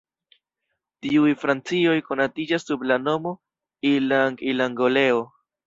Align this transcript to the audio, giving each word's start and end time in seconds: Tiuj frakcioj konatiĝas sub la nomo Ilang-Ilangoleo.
Tiuj 1.05 1.33
frakcioj 1.41 1.99
konatiĝas 2.09 2.67
sub 2.71 2.87
la 2.93 2.99
nomo 3.05 3.37
Ilang-Ilangoleo. 3.93 5.25